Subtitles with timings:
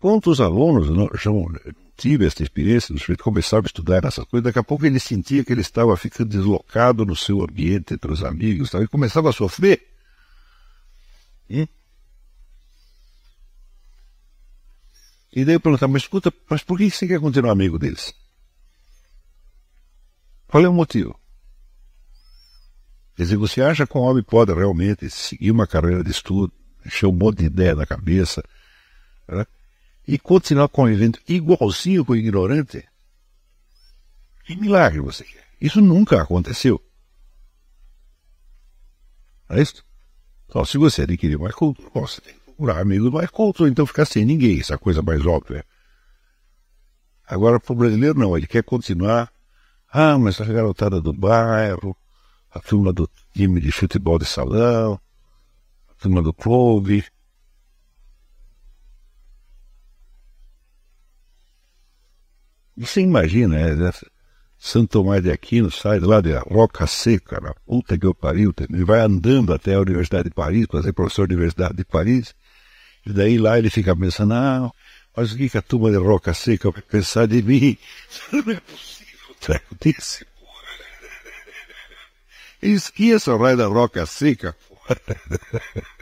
[0.00, 0.88] quantos alunos
[1.22, 1.30] já
[1.96, 5.44] tive essa experiência, do sujeito começava a estudar essas coisas, daqui a pouco ele sentia
[5.44, 9.86] que ele estava ficando deslocado no seu ambiente, entre os amigos, e começava a sofrer.
[11.50, 11.66] Hum?
[15.32, 18.14] E daí eu perguntava, mas escuta, mas por que você quer continuar amigo deles?
[20.48, 21.20] Qual é o motivo?
[23.14, 26.52] Quer dizer, você acha que um homem pode realmente seguir uma carreira de estudo,
[26.84, 28.42] encher um monte de ideia na cabeça,
[29.28, 29.46] né?
[30.10, 32.84] E continuar convivendo igualzinho com o ignorante?
[34.44, 35.46] Que milagre você quer?
[35.60, 36.82] Isso nunca aconteceu.
[39.48, 39.84] Não é isso?
[40.48, 43.86] Então, se você adquirir mais cultura, você tem que procurar amigos mais cultos, ou então
[43.86, 45.64] ficar sem ninguém, essa coisa mais óbvia.
[47.24, 49.32] Agora, para o brasileiro, não, ele quer continuar.
[49.92, 51.96] Ah, mas a garotada do bairro,
[52.50, 55.00] a turma do time de futebol de salão,
[55.88, 57.04] a turma do clube.
[62.80, 63.92] Você imagina, é, né?
[64.58, 68.84] Santo Tomás de Aquino sai lá de Roca Seca, na puta que eu pariu, ele
[68.84, 72.34] vai andando até a Universidade de Paris, para ser professor da Universidade de Paris,
[73.04, 74.72] e daí lá ele fica pensando, não,
[75.14, 77.76] mas o que, que a turma de Roca Seca vai pensar de mim?
[78.32, 80.62] Não é possível treco desse, porra.
[82.62, 84.96] Esqueça o raio da Roca Seca, porra.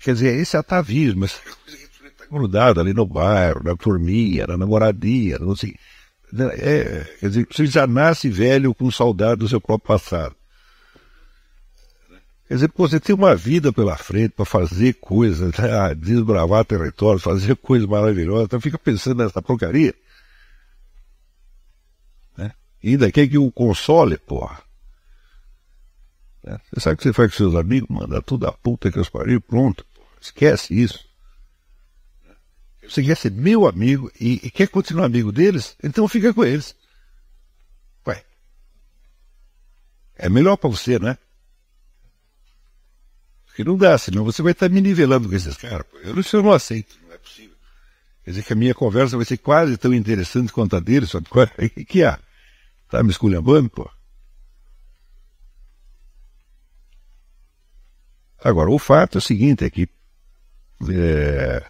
[0.00, 1.87] Quer dizer, esse atavismo, essa coisa que
[2.30, 5.74] grudado ali no bairro, na turminha, na namoradinha, não sei.
[6.58, 10.36] É, quer dizer, você já nasce velho com saudade do seu próprio passado.
[12.46, 15.94] Quer dizer, você tem uma vida pela frente para fazer coisas, né?
[15.94, 19.94] desbravar territórios, fazer coisas maravilhosas, então fica pensando nessa porcaria.
[22.36, 22.52] Né?
[22.82, 24.62] E ainda quer que o console, porra.
[26.42, 26.58] Né?
[26.72, 27.88] Você sabe que você faz com seus amigos?
[27.90, 29.84] Manda tudo a puta que os pariu, pronto.
[30.20, 31.07] Esquece isso.
[32.88, 35.76] Você quer ser meu amigo e, e quer continuar amigo deles?
[35.82, 36.74] Então fica com eles.
[38.06, 38.24] Ué.
[40.16, 41.18] É melhor para você, né?
[43.46, 45.86] Porque não dá, senão você vai estar me nivelando com esses caras.
[46.02, 47.56] Eu não, eu não aceito, não é possível.
[48.24, 51.12] Quer dizer que a minha conversa vai ser quase tão interessante quanto a deles.
[51.14, 51.20] O
[51.68, 52.18] que, que há?
[52.88, 53.90] Tá me esculhambando, pô?
[58.42, 59.88] Agora, o fato é o seguinte, é que
[60.88, 61.66] é,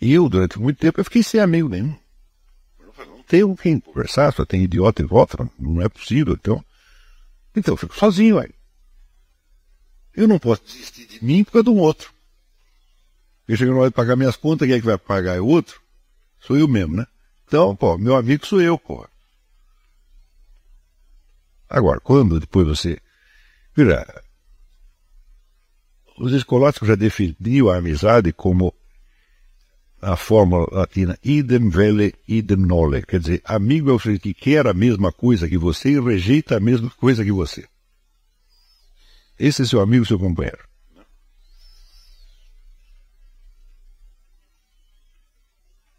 [0.00, 1.96] eu, durante muito tempo, eu fiquei sem amigo nenhum.
[2.78, 6.64] Não tenho com quem conversar, só tem idiota em volta, não é possível, então.
[7.54, 8.54] Então eu fico sozinho aí.
[10.14, 12.12] Eu não posso desistir de mim por causa de um outro.
[13.40, 15.36] Porque chega na hora de pagar minhas contas, quem é que vai pagar?
[15.36, 15.80] É o outro?
[16.40, 17.06] Sou eu mesmo, né?
[17.46, 19.06] Então, pô, meu amigo sou eu, pô.
[21.68, 22.98] Agora, quando depois você.
[23.74, 24.22] Vira.
[26.18, 28.74] Os escolásticos já definiam a amizade como
[30.06, 33.02] a fórmula latina idem vele, idem nole.
[33.02, 36.56] Quer dizer, amigo é o sujeito que quer a mesma coisa que você e rejeita
[36.56, 37.66] a mesma coisa que você.
[39.36, 40.64] Esse é seu amigo, seu companheiro.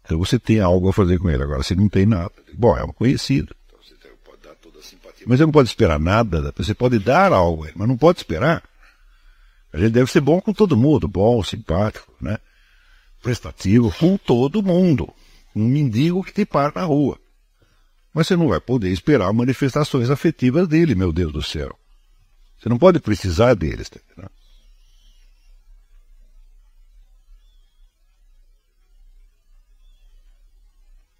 [0.02, 1.42] Então você tem algo a fazer com ele.
[1.42, 2.32] Agora, você não tem nada.
[2.54, 3.54] Bom, é um conhecido.
[3.66, 5.26] Então você pode dar toda a simpatia.
[5.28, 6.50] Mas você não pode esperar nada.
[6.56, 8.62] Você pode dar algo, mas não pode esperar.
[9.70, 12.38] A gente deve ser bom com todo mundo, bom, simpático, né?
[13.22, 15.12] Prestativo com todo mundo.
[15.54, 17.18] Um mendigo que te para na rua.
[18.12, 21.78] Mas você não vai poder esperar manifestações afetivas dele, meu Deus do céu.
[22.58, 23.88] Você não pode precisar deles.
[23.88, 24.00] Tá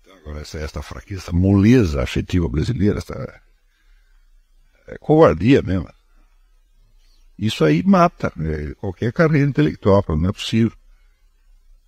[0.01, 3.15] então, agora, essa, essa fraqueza, essa moleza afetiva brasileira, essa,
[4.89, 5.89] é covardia mesmo.
[7.39, 10.73] Isso aí mata né, qualquer carreira intelectual, não é possível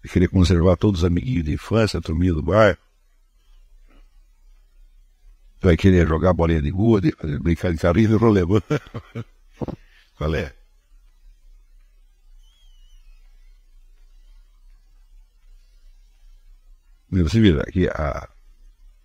[0.08, 2.78] querer conservar todos os amiguinhos de infância, a turminha do bairro.
[5.60, 8.62] Vai querer jogar bolinha de rua, de fazer brincar de carrinho e rolemã.
[10.16, 10.54] Qual é?
[17.10, 18.28] Você vê que a,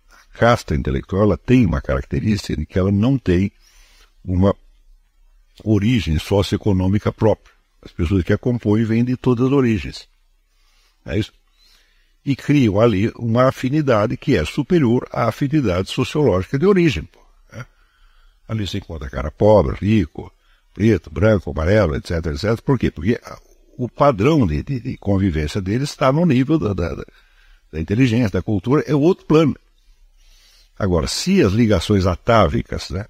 [0.08, 3.52] a casta intelectual ela tem uma característica de que ela não tem
[4.24, 4.54] uma
[5.64, 7.54] origem socioeconômica própria.
[7.82, 10.08] As pessoas que a compõem vêm de todas as origens.
[11.06, 11.32] É isso?
[12.24, 17.04] E criam ali uma afinidade que é superior à afinidade sociológica de origem.
[17.04, 17.20] Pô,
[17.52, 17.64] né?
[18.48, 20.32] Ali se encontra cara pobre, rico,
[20.74, 22.60] preto, branco, amarelo, etc, etc.
[22.60, 22.90] Por quê?
[22.90, 23.20] Porque
[23.78, 26.94] o padrão de, de, de convivência deles está no nível da, da,
[27.72, 29.56] da, inteligência, da cultura, é outro plano.
[30.78, 33.06] Agora, se as ligações atávicas, né,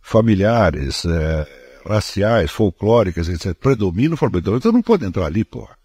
[0.00, 1.46] familiares, é,
[1.86, 4.56] raciais, folclóricas, etc., predominam formato.
[4.56, 5.75] Então não pode entrar ali, porra.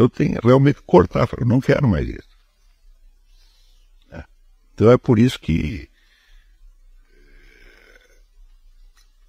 [0.00, 1.28] Então tem realmente cortar.
[1.36, 2.28] Eu não quero mais isso.
[4.10, 4.24] É.
[4.72, 5.90] Então é por isso que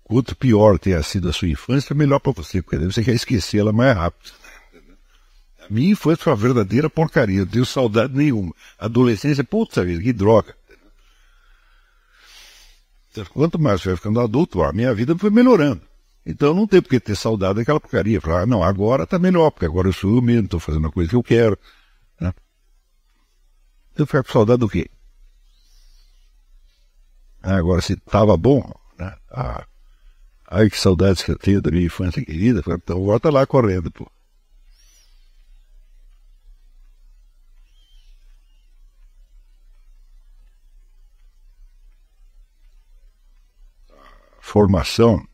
[0.01, 3.97] quanto pior tenha sido a sua infância, melhor para você, porque você quer esquecê-la mais
[3.97, 4.31] rápido.
[5.59, 8.55] A minha infância foi uma verdadeira porcaria, não tenho saudade nenhuma.
[8.79, 10.55] Adolescência, puta vida, que droga.
[13.09, 15.81] Então, quanto mais eu vai ficando adulto, a minha vida foi melhorando.
[16.25, 18.21] Então não tem por que ter saudade daquela porcaria.
[18.21, 20.91] Falar, ah, não, agora está melhor, porque agora eu sou eu mesmo, estou fazendo a
[20.91, 21.57] coisa que eu quero.
[22.19, 22.33] Né?
[23.95, 24.89] Eu ficar com saudade do quê?
[27.41, 29.15] Ah, agora, se estava bom, né?
[29.31, 29.65] Ah,
[30.47, 32.61] ai, que saudades que eu tenho da minha infância querida.
[32.67, 34.09] Então volta lá correndo, pô.
[44.51, 45.25] formação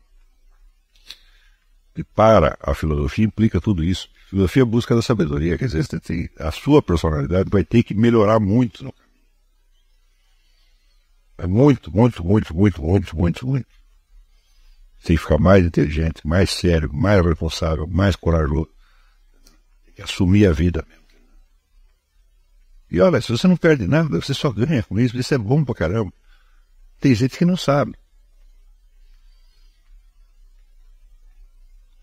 [2.04, 4.08] para a filosofia implica tudo isso.
[4.26, 7.94] A filosofia busca da sabedoria, quer dizer, você tem, a sua personalidade vai ter que
[7.94, 8.94] melhorar muito no.
[11.38, 13.66] É muito, muito, muito, muito, muito, muito, muito.
[15.04, 18.68] Tem que ficar mais inteligente, mais sério, mais responsável, mais corajoso.
[19.84, 20.98] Tem que assumir a vida mesmo.
[22.90, 25.62] E olha, se você não perde nada, você só ganha com isso, isso é bom
[25.64, 26.12] pra caramba.
[27.00, 27.94] Tem gente que não sabe.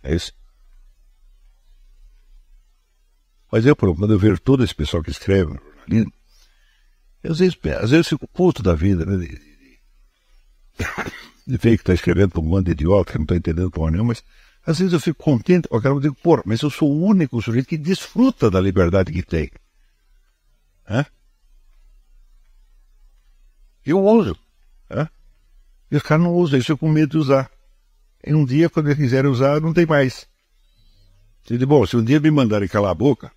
[0.06, 0.32] É isso.
[3.52, 6.14] Mas eu, quando eu vejo todo esse pessoal que escreve jornalismo,
[7.24, 9.18] às vezes, às vezes eu fico puto da vida, né?
[9.18, 9.80] De, de,
[11.48, 13.92] de ver que está escrevendo para um bando de idiota que não está entendendo porra
[13.92, 14.24] nenhuma, mas
[14.64, 17.68] às vezes eu fico contente, eu quero dizer, porra, mas eu sou o único sujeito
[17.68, 19.50] que desfruta da liberdade que tem.
[20.88, 21.04] Hã?
[23.84, 24.38] Eu uso.
[24.92, 25.10] Hã?
[25.90, 27.50] E os caras não usam, isso eu com medo de usar.
[28.26, 30.28] E um dia, quando eles quiserem usar, não tem mais.
[31.48, 33.32] Eu digo, bom, se um dia me mandarem calar a boca,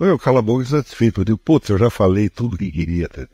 [0.00, 1.20] eu calo a boca satisfeito.
[1.20, 3.08] Eu digo, putz, eu já falei tudo que queria.
[3.08, 3.28] Tá?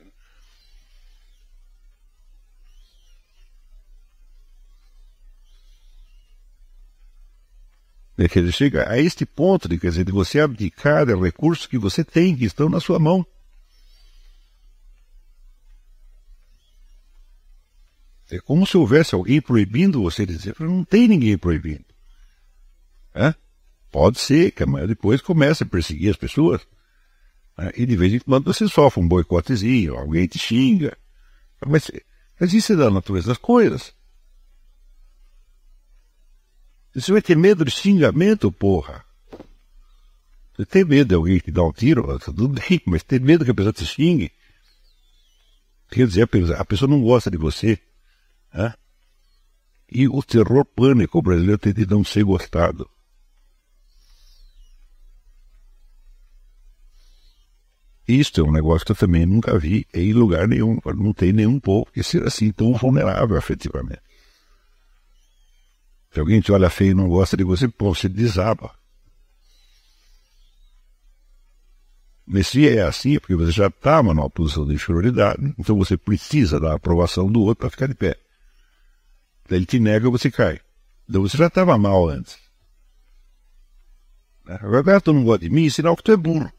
[8.18, 11.78] Quer dizer, chega a este ponto de, quer dizer, de você abdicar de recursos que
[11.78, 13.24] você tem, que estão na sua mão.
[18.30, 21.84] É como se houvesse alguém proibindo você de dizer, não tem ninguém proibindo.
[23.14, 23.34] É?
[23.90, 26.60] Pode ser, que depois comece a perseguir as pessoas.
[27.56, 27.72] Né?
[27.76, 30.96] E de vez em quando você sofre um boicotezinho, alguém te xinga.
[31.66, 31.90] Mas,
[32.38, 33.94] mas isso é da natureza das coisas.
[36.94, 39.04] Você vai ter medo de xingamento, porra.
[40.54, 43.50] Você tem medo de alguém te dar um tiro, tudo bem, mas tem medo que
[43.50, 44.32] a pessoa te xingue.
[45.90, 46.28] Quer dizer,
[46.58, 47.80] a pessoa não gosta de você.
[48.52, 48.74] Né?
[49.90, 52.88] E o terror pânico brasileiro tem de não ser gostado.
[58.06, 60.78] Isto é um negócio que eu também nunca vi em lugar nenhum.
[60.96, 64.00] Não tem nenhum povo que seja assim tão vulnerável afetivamente.
[66.10, 68.74] Se alguém te olha feio e não gosta de você, pô, você desaba.
[72.26, 75.96] Mas se é assim, é porque você já estava numa posição de inferioridade, então você
[75.96, 78.18] precisa da aprovação do outro para ficar de pé.
[79.48, 80.60] Ele te nega, você cai.
[81.08, 82.38] Então você já estava mal antes.
[84.44, 84.58] Né?
[84.60, 86.52] Agora tu não gosta de mim, é sinal que tu é burro.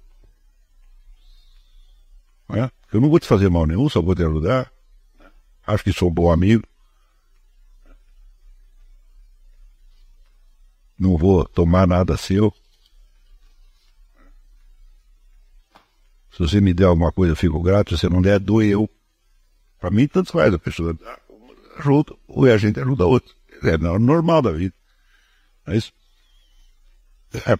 [2.49, 2.69] É?
[2.91, 4.71] Eu não vou te fazer mal nenhum, só vou te ajudar.
[5.65, 6.63] Acho que sou um bom amigo.
[10.97, 12.53] Não vou tomar nada seu.
[16.31, 17.95] Se você me der alguma coisa, eu fico grato.
[17.95, 18.89] Se você não der, dou eu.
[19.79, 20.53] Para mim, tanto faz.
[20.53, 20.97] A pessoa
[21.79, 23.35] ajuda, ou a gente ajuda outro.
[23.63, 24.73] É normal da vida.
[25.67, 25.91] É isso.
[27.45, 27.57] É.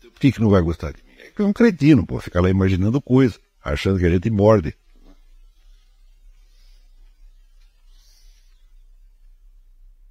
[0.00, 1.10] Por que, que não vai gostar de mim?
[1.18, 4.74] É que é um cretino, pô, ficar lá imaginando coisa, achando que a gente morde.